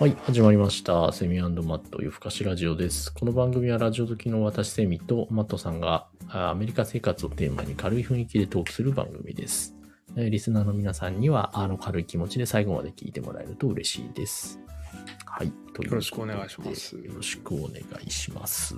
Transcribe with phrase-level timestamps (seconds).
[0.00, 1.12] はい、始まりました。
[1.12, 3.12] セミマット夜更かしラジオです。
[3.12, 9.76] この番組はラジオ時の私セミとマットさんがあアメリカ生活をテーマに軽い雰囲気でトークする番組です。
[10.16, 14.58] えーリスナーの皆さんにはあの軽い気持ちで最後まで聞いてもらえると嬉しいです。
[15.26, 15.52] はい。
[15.74, 18.74] というよろしくお願いしますよろしくお願いします。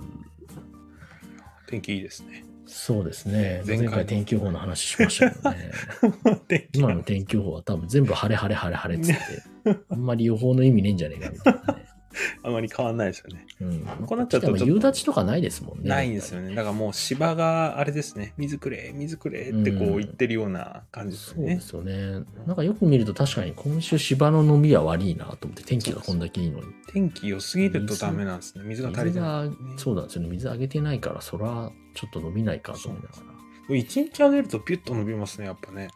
[1.69, 2.45] 天気いいですね。
[2.67, 3.63] そうですね。
[3.65, 6.67] 前前回回天気予報の話しましたけどね。
[6.75, 9.52] 今の天気予報は多分全部晴れ晴れ晴れ晴れっつって、
[9.89, 11.83] あんまり予報の意味ねえんじゃねえかみたいなね。
[12.43, 13.47] あまり変わんないですよね。
[13.61, 14.07] うん。
[14.07, 15.89] こうなっちゃっと夕立とかないですもんね。
[15.89, 16.55] ないんですよね。
[16.55, 18.35] だからもう芝があれですね。
[18.37, 21.93] 水くれ、水くれってこうんう言ってるような感じですよねそうで。
[21.93, 22.27] すよね。
[22.47, 26.67] なんかよく見ると確かに今週芝の伸びは悪いなと思って天気がこんだけいいのに。
[26.89, 28.65] 天気良すぎるとダメなんですね。
[28.67, 29.57] 水が足りない、ね。
[29.77, 30.29] そうなんですよね。
[30.29, 35.89] 水あげてないから、そらちょっと伸びないかと思いなが一日あげるとピュッと伸びますね、やっぱね。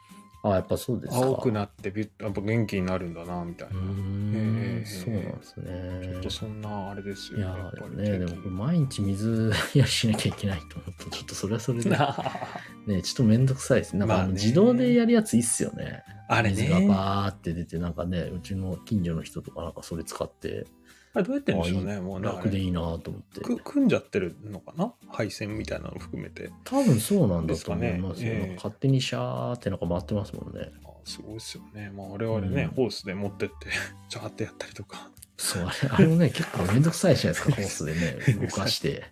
[0.46, 0.52] ら。
[0.52, 1.16] あ、やっぱそうですか。
[1.26, 3.80] 青くなってピュッと、やっぱ元気になるんだな、みたいうな。
[4.34, 6.30] ええそうなんですちょっねと。
[6.30, 11.90] そんなあれですよいややっぱりね、でも毎日水やりしなきゃいけないと思うと、ちょっとそれはそれで、
[12.86, 14.00] ね、ちょっとめんどくさいですね。
[14.00, 16.04] なんか自動でやるやついいっすよね。
[16.28, 16.88] あれ水がね。
[16.88, 20.66] バーって出て、なんかね、うちの近所の人とかなんかそれ使って、
[21.14, 23.40] あれどうやってんでしょうね、もう楽でいいなと思って。
[23.40, 24.92] く組んじゃってるのかな？
[25.08, 26.50] 配線みたいなの含めて。
[26.64, 28.30] 多分そうなんだと思いますよ。
[28.30, 30.72] ですかねええなんか勝手にシャーってなんか回ってますもんね。
[30.84, 31.90] あすごいですよね。
[31.96, 33.54] まあ、我々ね、うんホースで持ってって、
[34.10, 35.10] ジャーってやったりとか。
[35.38, 39.04] そう、あれ、あれもね、結構めんどくさいじゃないですか、ホースでね、 動かして。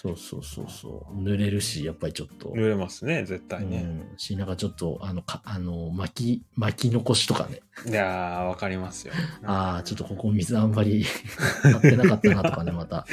[0.00, 1.22] そうそうそうそう。
[1.24, 2.50] 濡れるし、やっぱりちょっと。
[2.50, 3.82] 濡れますね、絶対ね。
[4.12, 4.16] うん。
[4.16, 7.62] し、なんかちょっと、あの、かあの、巻き、巻き残しとかね。
[7.84, 9.14] いやー、わかりますよ。
[9.42, 11.02] ああ、ちょっとここ水あんまり
[11.64, 13.06] 張ってなかったなとかね、また。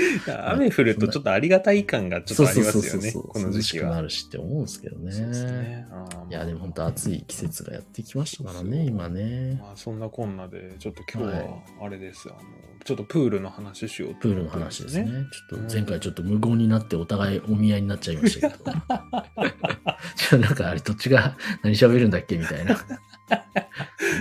[0.51, 3.89] 雨降るとちょっとありがたい感がちょっとありますよね、そうこの時期は。
[3.89, 5.11] 涼しくなるしって思うんですけどね。
[5.11, 5.87] そうですね。
[6.29, 9.57] いや、でも本当暑い季節がやってきましたからね、今ね。
[9.59, 12.39] まあ、そんなこんなで、ちょっと今日はは、あれです、あの、
[12.83, 15.05] ちょっとプールの話しようとプールの話ですね。。
[15.49, 18.71] ちょっと前うん回ちょっと無言になってお互いお見合いになっちゃいましたけど。
[20.15, 22.75] ちょっとなんかあれどっちが何喋るんだっけみたいな。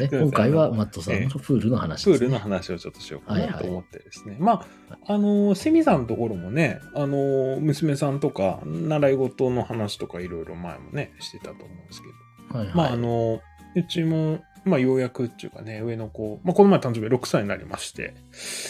[0.00, 2.18] ね、今回はマットさんのプールの話ね。
[2.18, 4.36] プールの話をちょっとしようかはいはないと思ってですね。
[4.40, 12.08] まあ、あの、セミさんのところもね、あの、娘さんとか、習い事の話とかいろいろ前もね、してたと思うんですけ
[12.52, 12.58] ど。
[12.58, 13.40] はいはい、まあ、あの、
[13.76, 18.14] うちも、まあ、ようやくっていうかね、上の子、まあ、この前誕生日6歳になりまして、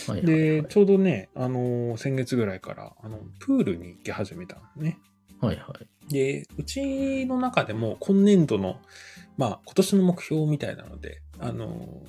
[0.09, 4.99] はいはいはいで、ちょうどね、あの、先月ぐらいから、あの、プールに行き始めたのね。
[5.41, 6.13] はいはい。
[6.13, 8.81] で、うちの中でも今年度の、
[9.37, 12.03] まあ今年の目標みたいなので、あの、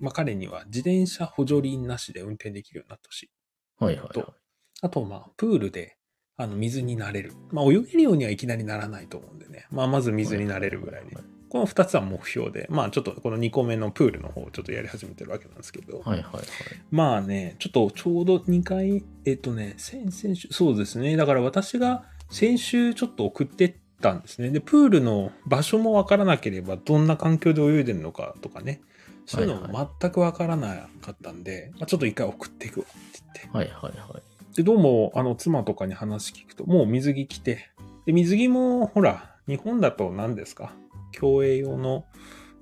[0.00, 3.30] まあ彼には自転車補助輪なしで運転できるようになってほしい。
[3.78, 4.34] はいはいはいと。
[4.82, 5.96] あと、まあプールで、
[6.36, 7.32] あの、水になれる。
[7.50, 9.66] まあ泳げるようにはいきなりならないと思うんでね。
[9.70, 11.16] まあまず水になれるぐらいで。
[11.48, 16.44] この2つは目標で、まあちょっとこの2個目のプールの方をちょっとやり始めてるわけなんですけど、はいはいはい。
[16.90, 21.16] まあね、ちょっとちょうど2回、えっとね、先々週、そうですね。
[21.16, 24.50] だから私が先週ちょっと送ってったんですね。
[24.50, 28.80] で、プールの場所もわからなければ、どんな環境で泳いでるのかとかね。
[29.26, 33.58] そういうのはいも全くわからなかったんで、まあ、ちょっと一回送っていくわって言って。
[33.58, 34.56] はいはいはい。
[34.56, 37.68] で、どうも、あの、妻とかに話聞くと、もう水着着て、
[38.06, 40.72] で、水着も、ほら、日本だと何ですか
[41.12, 42.04] 競泳用の、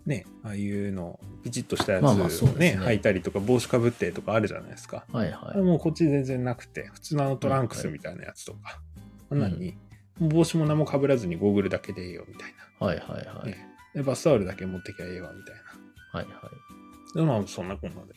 [0.05, 5.05] ね、ああいうの、ピチッとしたやつまあをまあそうですねね、履いたりとか、帽子かぶってとかあるじゃないですか。
[5.13, 5.59] はいはい。
[5.59, 8.81] もうこっち全然なくて、普通のあのトランクスみたいなやつとか、
[9.31, 9.77] あんなに、
[10.19, 13.53] 帽子も何もかぶらずにゴーグルだけでいいよみたいはいはいはな、い。
[13.53, 14.03] ねで。
[14.03, 16.21] バスタオルだけ持ってきゃええわみたいな。
[16.21, 16.51] はいは
[17.15, 17.19] い。
[17.19, 18.15] でまあそんなこんなで。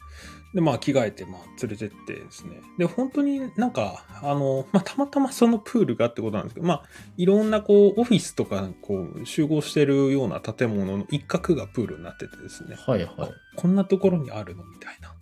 [0.54, 2.62] で、まあ着替えて、まあ連れてってですね。
[2.78, 6.84] で、本当になんか、あの、まあたまたまそのプールがってことなんですけど、まあ
[7.18, 12.76] いろんなこう、オフィスとかこう、集合してるような建物の一角がプールになっててですね。
[12.80, 13.32] はいはい。
[13.56, 15.14] こんなところにあるのみたいな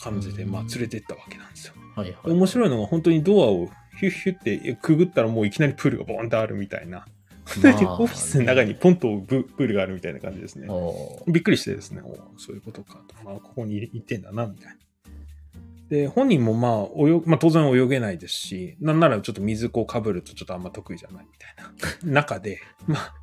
[0.00, 1.74] 感じで、うんまあ連れてったわけなんですよ。
[1.96, 2.30] はいはい。
[2.30, 7.06] 面白いのが本当にドアをヒュッヒュってくぐったらもういきなりプールがボーンとあるみたいな。
[7.44, 10.68] 本当にまあオフィスの中にポンとブプールがあるみたいな感じですね。
[11.26, 13.14] びっくりしてですね、おそういうことかと。
[13.24, 14.76] まあ、ここに行ってんだな、みたいな。
[15.88, 23.14] で、本人もまあ、泳ぐまあ、当然泳げないですし、なんならちょっと水こうかぶるとちょっとあんま得意じゃないみたいな 中で、まあ、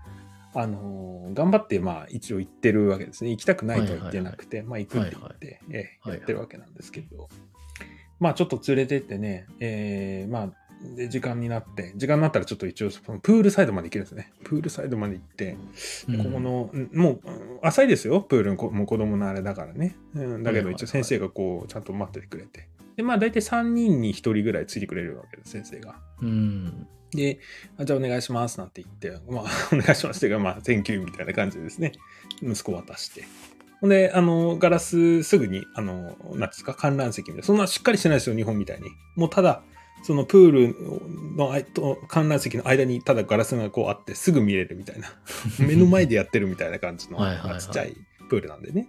[0.53, 3.29] あのー頑張ってまあ一応行ってるわけですね。
[3.31, 7.29] 行きたくないとは言ってなくて、まあ行くって言って、ええはいはいやってるわけなんですけど、
[8.19, 10.53] まあちょっと連れてってね、えーまあ、
[10.95, 14.31] で、時間になって、時間になったらちょっと一応、そのプールサイドまで行けるんですね。
[14.43, 15.57] プールサイドまで行って、
[16.07, 19.95] でここの、うんもう、うん浅いですよ、プールもう子供のあれだからね。
[20.15, 22.67] うん、だけど一応先生がこう、ちゃんと待っててくれて。
[22.95, 25.95] で、まあ大体3人に1人ぐらいついてくれるわけです、先生が。
[26.21, 26.87] うん。
[27.11, 27.39] で、
[27.77, 31.91] あじゃあお願いしますなんて言って、まあ、 お願いしますっていうか、まあ、 thank you みたいな感じでですね、
[32.41, 33.25] 息子渡して。
[33.81, 37.43] ほんで、あの、ガラスすぐに、あの、なんですか、観覧席みたいな。
[37.43, 38.89] そんなしっかりしてないですよ、日本みたいに。
[39.15, 39.63] もうただ、
[40.03, 40.75] そのプール
[41.37, 45.07] の観覧席の間にただガラスがこうあってすぐ見れるみたいな。
[45.59, 47.19] 目の前でやってるみたいな感じの、
[47.59, 47.95] ちっちゃい
[48.29, 48.87] プールなんでね。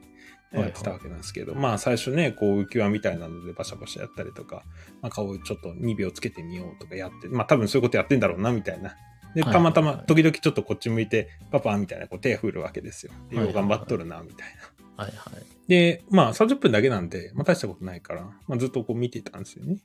[0.52, 4.64] やってたわけなんですけど、まあ最初ね、こう浮き輪みたいなのでバシャバシャやったりとか、
[5.00, 8.94] まあ顔をちょっと2秒つけてみようとかやって、まあ多分そういうことやってんだろうなみたいな。
[9.34, 13.12] で、はいたまたま時々ちょっとこっち向いて、パパみたいなこう手振るわけですよ。
[13.30, 14.48] よう頑張っとるな、みたい
[14.96, 15.04] な。
[15.04, 15.68] はいはい。
[15.68, 19.78] で、まあ30分だけなんで、まあ大したことないから、まあずっとこう見てたんですよね。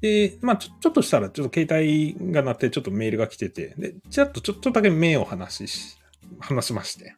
[0.00, 5.96] で、まあちょちょっとしたらちょっと携帯が鳴ってちょっとメールが来てて、で、ちらっとちょっとだけ目を離しし、
[6.40, 7.14] 話しまして。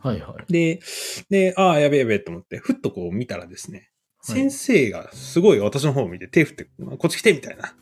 [0.00, 0.52] はいはい。
[0.52, 0.80] で、
[1.30, 3.88] で、ああ、やべえやべえと思って、ふっとこう見たらですね、はい
[4.24, 7.74] 先生がすごい私の方を見て手振って、こっち来てみたいな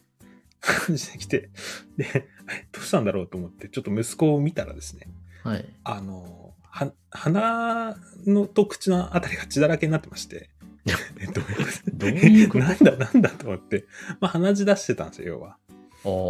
[0.61, 1.51] 感じで来て、
[1.99, 2.27] で、え
[2.73, 5.07] どうしたんだろうと思って、ちょっと息子を見たらですね、
[5.45, 5.69] はい。
[5.85, 11.95] あの、は、鼻のと口のあたりが血だらけになってまして、えどういうこと？
[11.95, 13.87] どういうことなんだなんだと思って、
[14.21, 15.57] まあ鼻血出してたんですよ、要は。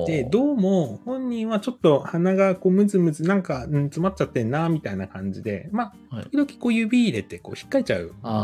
[0.06, 8.02] で、どうも本人はちょっと鼻がこうムズムズなんか、うん、詰まっちゃってんな、みたいな感じで、まあ、はい時々こう指入れてこう引っかいちゃう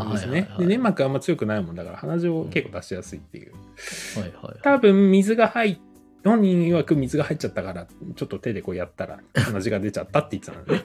[0.08, 0.56] んですねは。
[0.56, 3.52] いで、粘膜あんま強くないもんだから鼻血を結構出しやすいっていう。
[3.52, 4.58] はいはい。
[4.62, 5.78] 多分水が入っ
[6.24, 10.84] 本人曰く水が入っちゃったから、ちょっと手でこうやったら鼻血が出ちゃったって言ってたのね。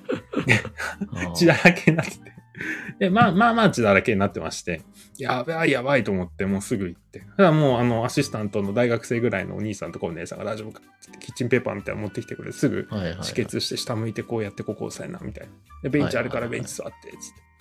[1.35, 2.40] 血だらけになってて。
[2.99, 4.81] で、まあまあまあ血だらけになってまして、
[5.17, 7.23] やばいやばいと思って、もうすぐ行って。
[7.37, 12.87] ただもうあの、アシスタントの大学生ぐらいのお兄さんとかお姉さんが大丈夫かってキッチンペーパーみたいなの持ってきてくれて、すぐ。
[12.91, 15.53] 止血して下向いてこうやってここ押さえな、みたいな。
[15.83, 17.51] で、ベンチあるからベンチ座って、つって。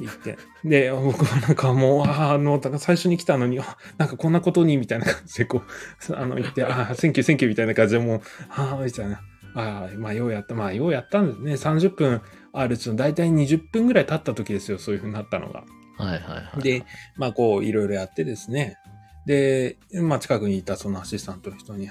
[0.00, 0.38] 言って。
[0.64, 5.62] で、僕はなんかもう、あの、だから最初に来たのに、あなんかこんなことに、みたいな感じでこ
[6.10, 8.20] う、あの、言って、ああ、 thank you、thank you みたいな感じでもう、
[8.50, 9.20] ああ、みたいな。
[9.54, 10.54] ああ、まあ、ようやった。
[10.54, 11.72] まあ、ようやったんですね。
[11.72, 14.78] 30分あるうちの大体20分ぐらい経った時ですよ。
[14.78, 15.64] そういう風になったのが。
[15.96, 16.62] はいはいはい。
[16.62, 16.84] で、
[17.16, 18.78] まあ、こう、いろいろやってですね。
[19.26, 21.88] で、まあ、近くにいたそのアシスタントの人に、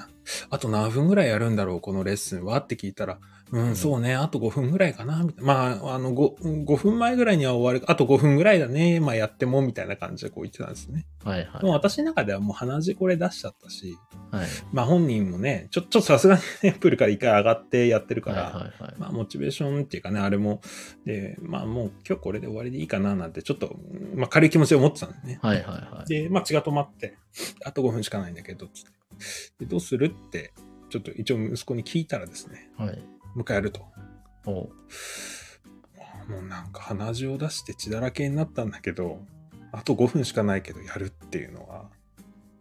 [0.50, 2.58] あと何分ぐらいやるんだろう、このレッスンは？
[2.60, 3.20] って聞いたら、
[3.52, 5.26] うん、そうね、あと5分ぐらいかな。
[5.38, 11.06] まあ、あの5、5分前ぐらいには終わる、あと5分ぐらいだね、まあやっても、みたいな感じでこう言ってたんですね。
[11.24, 13.98] はいはいでも私の中ではもう鼻血これ出しちゃったし、
[14.32, 14.48] はい。
[14.72, 18.94] まあ本人もね、ちょ、ちょっとさすがにね、 プールから一回上がってやってるから、はいはいはい。
[19.00, 20.62] まあ、モチベーションっていうかね、あれも、
[21.06, 23.76] で、まあ、もう今日これで終わりでいいかななんて、ちょっと、
[24.16, 25.40] まあ、軽い気持ちで思ってたんですね。
[25.42, 26.10] はいはいはい。
[26.10, 27.18] で、まあ、血が止まって、
[27.66, 29.00] あと5分しかないんだけど、つって。
[29.60, 30.54] で、どうするって、
[30.90, 33.02] ちょっと一応息子に聞いたらですね、はい。
[33.36, 33.86] もう一回やると。
[34.46, 34.70] おう
[36.30, 39.20] もうなんか鼻血を出して血だらけになったんだけど、
[39.72, 41.86] あと5分しかないけどやるっていうのは、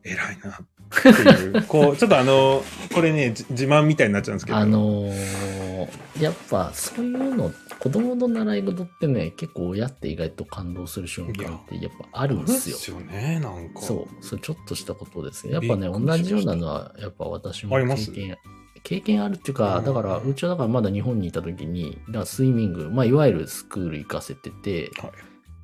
[0.05, 2.63] 偉いなっていう、 こう、ちょっとあの、
[2.95, 4.59] これね、じ自慢みたいになっちゃうんですけど。
[4.59, 5.89] あのー、
[6.23, 12.77] やっぱそういうの、子供の習い事ってね、結構親って意外と感動する瞬間ってやっぱあるんですよ。
[12.77, 13.83] ですよね、なんか。
[13.83, 15.53] そう、それちょっとしたことですね。
[15.53, 18.11] やっぱね、同じようなのは、やっぱ私もあります？
[18.11, 18.39] 経験、
[18.83, 25.13] 経験あるっていうか、うんだから、うちはだからまだ日本にいた時に、だからスイミング、まあ、いわゆるスクール行かせてて、はい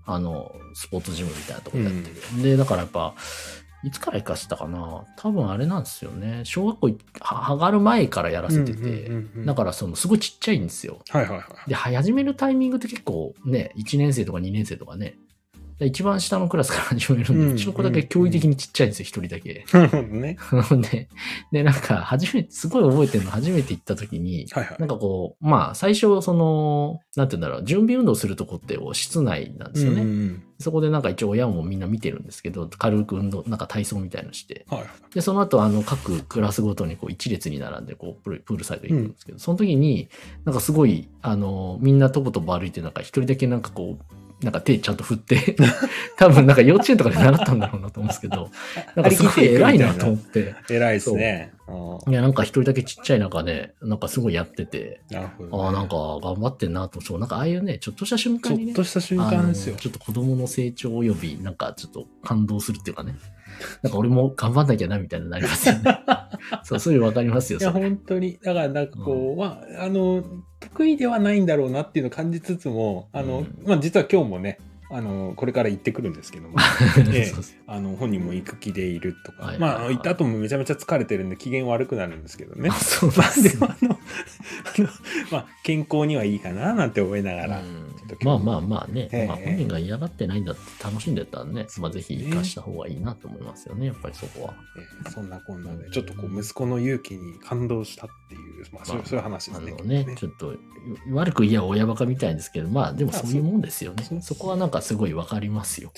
[0.06, 2.42] あの、スポーツジムみたいなところやってる。
[2.42, 3.14] で、だからやっぱ、
[3.84, 5.04] いつから行かせたかな？
[5.18, 6.40] 多分あれなんですよね。
[6.44, 11.00] 小学校上がる前からやらせてて、うんうんうんうんだからそのすごいちっちゃいんですよ。
[11.10, 11.68] はいはいはい。
[11.68, 15.16] で、は始めるタイミングって結構ね、1年生とか2年生とかね、で
[15.80, 19.64] 一番下のクラスから始めるんで、ううんちの子だけ驚異的にちっちゃいんですよ、一人だけ。
[19.72, 20.36] なるほどね。
[20.90, 21.08] で、
[21.52, 24.88] で、なんか、初めて、すごい覚えてるの、初めて行った時に、はいはいなん。
[24.88, 30.02] かこう、まあ、最初、その、なんて言うんだろう、準備運動するとこって、室内なんですよね。
[30.02, 34.64] うんうんそこでなんか一応親もみんな見てるんですけど、軽く運動、なんか体操みたいのして。
[34.70, 34.88] はいはい。
[35.12, 40.08] で、その後、あの、各クラスごとにこう一列に並んで、こう、プールプールサイド行くんですけど、その時に、
[40.44, 45.56] なんかすごい、あの、みんなとぼとぼ歩いて、なんか一人だけなんかこう、なんか手ちゃんと振って、
[46.16, 48.50] 多分なんか幼稚園とかで習ったんだろうなと思うんですけど、
[48.94, 51.52] なんかすごい偉いなと思って、偉いですね。
[51.66, 55.32] あいや、なんか一人だけちっちゃい中で、なんかすごいやってて、ね。
[55.50, 59.76] ああ、なんか頑張ってんなと、そう、なんかああいうね、ちょっとした瞬ちょ間にねっ、とした瞬間ですよ。
[59.76, 63.14] ちょっと子供の成長及び、なんかちょっと感動するっていうかね。
[63.82, 66.00] なんか俺も頑張んなきゃなみたいになりますよね。
[66.64, 67.58] そう、そういうの分かりますよ。
[67.58, 68.38] いや、本当に。
[68.42, 70.24] だから、なんかこう、まあ、あの、
[70.60, 73.66] 得意ではないんだろうなっていうのを感じつつも、あの、うん。
[73.66, 74.58] まあ、実は今日もね、
[74.90, 76.56] あの、これから行ってくるんですけども、
[77.12, 77.32] え
[77.66, 82.68] あの、本人も行く気でいるとか、はいまあ、行った後もめちゃめちゃ疲れてるんで機嫌悪くなるんですけどね。
[82.70, 82.74] あ。
[82.74, 83.66] そうまあ、なんですね。
[83.66, 83.98] でも、あの、
[84.76, 84.88] あの
[85.32, 94.54] まあ、健康にはいいかななんて思いながら、うん時まあまあまあね、ええまあ本人が嫌がってないんだって楽しんでたらね、まあぜひ活かした方がいいなと思いますよね、やっぱりそこは。
[94.76, 99.74] えーそんなこんなで、ちょっとこう、息子の勇気に感動したっていう、まあ、そういう話ですね。
[99.78, 100.54] あのね、ちょっと
[101.12, 104.22] 悪く言えば親バカみたいですけど、まあでもそういうもんですよねあそう。
[104.22, 105.92] そこはなんかすごいわかりますよ。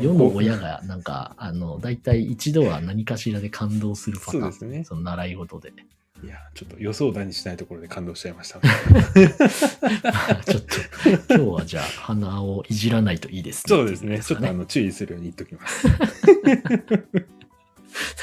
[0.00, 4.40] 世の親がなんか、あの、大体一度は何かしらで感動するパターン。
[4.40, 5.72] そうですねその習い事で。
[6.22, 8.60] いや、ちょっと予想だにしないところで感動しちゃいました。
[8.62, 8.70] ま
[10.30, 10.76] あちょっと、
[11.34, 13.62] 今日はじゃあ鼻をいじらないといいですね。
[13.68, 14.20] そうですね。
[14.20, 14.58] ちょっとあね。
[14.58, 15.86] の注意するように言っときます。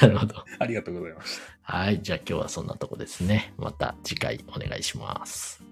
[0.00, 0.44] なるほど。
[0.58, 1.72] ありがとうございました。
[1.74, 2.02] はい。
[2.02, 3.52] じゃあ今日はそんなとこですね。
[3.58, 5.62] また次回お願いします。